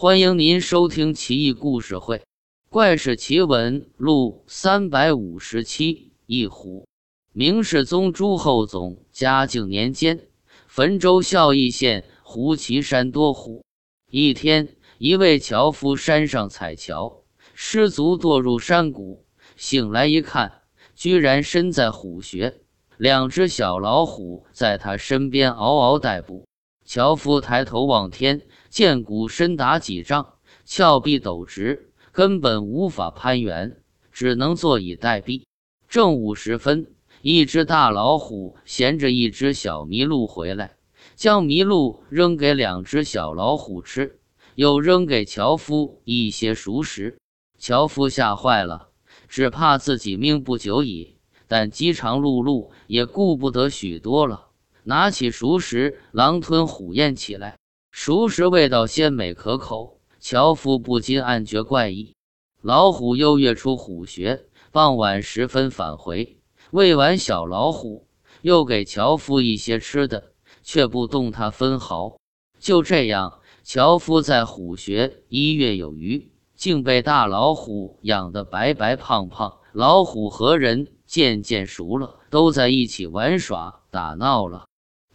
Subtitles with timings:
[0.00, 2.18] 欢迎您收听《奇异故事会·
[2.70, 6.12] 怪事奇闻录》三百五十七。
[6.26, 6.86] 一虎，
[7.32, 10.28] 明世宗朱厚总嘉靖年间，
[10.68, 13.64] 汾州孝义县胡岐山多虎。
[14.08, 19.26] 一天，一位樵夫山上采樵，失足堕入山谷，
[19.56, 20.62] 醒来一看，
[20.94, 22.60] 居然身在虎穴，
[22.98, 26.46] 两只小老虎在他身边嗷嗷待哺。
[26.88, 35.42] 樵夫抬头望天，见谷深达几丈，峭壁陡直，根本无法攀援，只能坐以待毙。
[35.86, 40.76] 正午时分，一只大老虎衔着一只小麋鹿回来，
[41.14, 44.18] 将麋鹿扔给两只小老虎吃，
[44.54, 47.18] 又扔给樵夫一些熟食。
[47.58, 48.88] 樵夫吓坏了，
[49.28, 51.18] 只怕自己命不久矣。
[51.46, 54.47] 但饥肠辘辘，也顾不得许多了，
[54.88, 57.58] 拿起熟食，狼吞虎咽起来。
[57.90, 62.14] 熟食味道鲜美可口，樵夫不禁暗觉怪异。
[62.62, 64.46] 老虎又跃出虎穴。
[64.72, 66.38] 傍晚时分返回，
[66.70, 68.06] 喂完小老虎，
[68.40, 72.16] 又给樵夫一些吃的，却不动他分毫。
[72.58, 79.58] 就这样，樵夫在虎穴一月有余，竟被大老虎养得白白胖胖。
[79.72, 84.64] 老虎和人渐渐熟了，都在一起玩耍打闹了。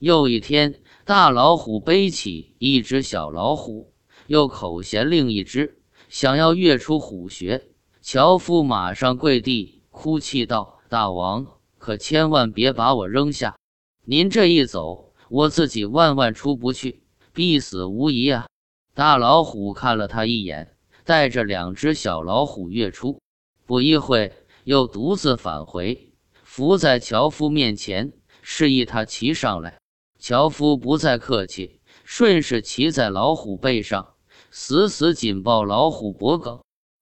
[0.04, 3.94] 又一天，大老虎背起一只小老虎，
[4.28, 7.70] 又口衔另一只，想要跃出虎穴。
[8.02, 13.56] 樵夫马上跪地哭泣道：“大王，可千万别把我扔下！
[14.04, 18.46] 您这一走，我自己万万出不去，必死无疑啊！”
[18.94, 23.22] 大老虎看了他一眼，带着两只小老虎跃出，
[23.66, 24.34] 不一会
[24.66, 26.12] 又独自返回，
[26.44, 29.80] 伏在樵夫面前，示意他骑上来。
[30.26, 34.14] 樵夫不再客气，顺势骑在老虎背上，
[34.52, 36.62] 死死紧抱老虎脖颈。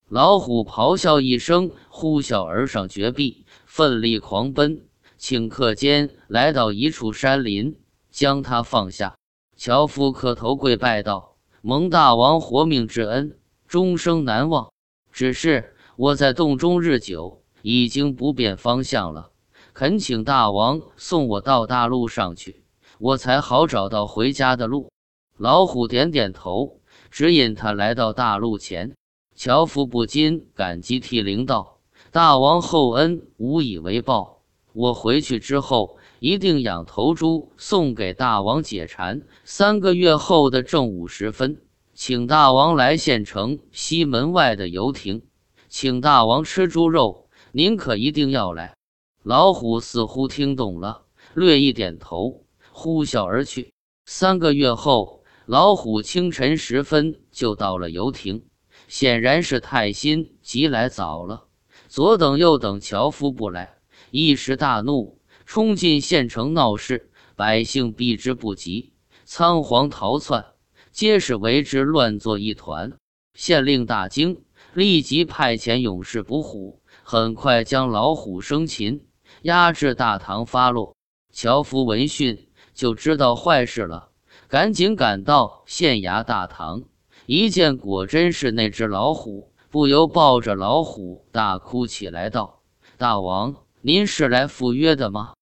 [0.10, 4.88] 老虎咆哮一声，呼啸而上绝壁，奋力狂奔。
[5.20, 7.78] 顷刻间来到一处山林，
[8.10, 9.16] 将他放下。
[9.56, 13.38] 樵夫磕头跪拜道：“蒙大王活命之恩，
[13.68, 14.72] 终生难忘。
[15.12, 19.30] 只是我在洞中日久，已经不辨方向了，
[19.74, 22.61] 恳请大王送我到大路上去，
[23.02, 24.92] 我才好找到回家的路。”
[25.38, 26.80] 老虎点点头，
[27.10, 28.96] 指引他来到大路前。
[29.34, 31.80] 樵夫不禁感激涕零道
[32.12, 34.44] ：“大王厚恩，无以为报。
[34.72, 39.24] 我回去之后，一定养头猪送给大王解馋。
[39.44, 41.60] 三个月后的正午时分，
[41.96, 45.24] 请大王来县城西门外的游亭，
[45.68, 47.28] 请大王吃猪肉。
[47.52, 48.76] 您可一定要来。”
[49.24, 51.02] 老虎似乎听懂了，
[51.34, 52.44] 略一点头，
[52.82, 53.74] 呼啸而去。
[54.08, 58.46] 三个月后，老虎清晨时分就到了游艇。
[58.88, 61.46] 显然是太心急来早了，
[61.88, 63.78] 左等右等，樵夫不来，
[64.10, 68.94] 一时大怒，冲进县城闹事，百姓避之不及，
[69.24, 70.46] 仓皇逃窜，
[70.92, 72.94] 皆是为之乱作一团。
[73.36, 74.42] 县令大惊，
[74.74, 79.06] 立即派遣勇士捕虎，很快将老虎生擒，
[79.44, 80.96] 押至大堂发落。
[81.32, 82.50] 樵夫闻讯
[82.82, 84.10] 就知道坏事了，
[84.48, 86.82] 赶紧赶到县衙大堂。
[87.28, 92.64] 一见果真是那只老虎，不由抱着老虎大哭起来，道
[92.98, 95.34] ：“大王，您是来赴约的吗？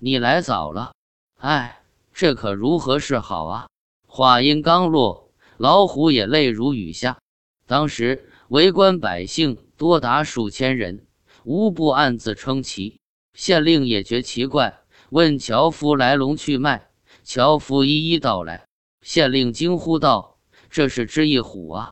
[0.00, 0.90] 你来早了，
[1.38, 1.82] 哎，
[2.12, 3.68] 这可如何是好啊？”
[4.08, 7.18] 话音刚落，老虎也泪如雨下。
[7.64, 11.06] 当时围观百姓多达数千人，
[11.44, 12.98] 无不暗自称奇。
[13.34, 14.80] 县令也觉奇怪，
[15.10, 16.87] 问樵夫来龙去脉。
[17.28, 18.64] 樵夫一一道来。
[19.02, 20.38] 县令惊呼道。
[20.70, 21.90] 这是只一虎啊！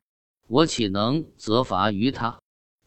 [0.48, 2.38] 我岂能责罚于他？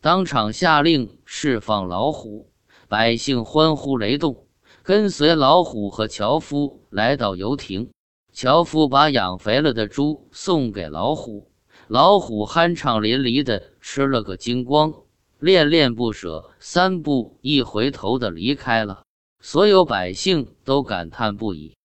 [0.02, 2.52] 当场下令释放老虎，
[2.88, 4.48] 百姓欢呼雷动，
[4.82, 7.92] 跟随老虎和樵夫来到游亭。
[8.34, 11.52] 樵夫把养肥了的猪送给老虎，
[11.88, 14.92] 老虎酣畅淋漓的吃了个精光，
[15.38, 19.04] 恋恋不舍，三步一回头的离开了。
[19.40, 21.76] 所有百姓都感叹不已。